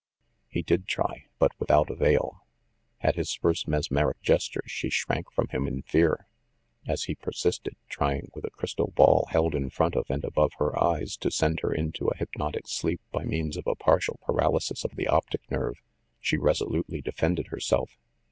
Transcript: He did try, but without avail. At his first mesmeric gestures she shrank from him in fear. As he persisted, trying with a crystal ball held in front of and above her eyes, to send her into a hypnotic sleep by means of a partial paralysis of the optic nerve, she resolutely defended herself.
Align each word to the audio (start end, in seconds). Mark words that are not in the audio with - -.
He 0.49 0.63
did 0.63 0.87
try, 0.87 1.25
but 1.37 1.51
without 1.59 1.91
avail. 1.91 2.43
At 3.01 3.17
his 3.17 3.35
first 3.35 3.67
mesmeric 3.67 4.19
gestures 4.23 4.71
she 4.71 4.89
shrank 4.89 5.31
from 5.31 5.49
him 5.49 5.67
in 5.67 5.83
fear. 5.83 6.25
As 6.87 7.03
he 7.03 7.13
persisted, 7.13 7.75
trying 7.87 8.31
with 8.33 8.43
a 8.43 8.49
crystal 8.49 8.89
ball 8.95 9.27
held 9.29 9.53
in 9.53 9.69
front 9.69 9.95
of 9.95 10.07
and 10.09 10.23
above 10.23 10.53
her 10.57 10.75
eyes, 10.83 11.17
to 11.17 11.29
send 11.29 11.59
her 11.59 11.71
into 11.71 12.07
a 12.07 12.17
hypnotic 12.17 12.67
sleep 12.67 13.01
by 13.11 13.25
means 13.25 13.57
of 13.57 13.67
a 13.67 13.75
partial 13.75 14.19
paralysis 14.25 14.83
of 14.83 14.95
the 14.95 15.05
optic 15.07 15.41
nerve, 15.51 15.75
she 16.19 16.35
resolutely 16.35 17.01
defended 17.03 17.49
herself. 17.49 17.99